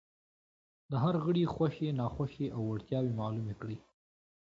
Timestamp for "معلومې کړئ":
3.21-3.77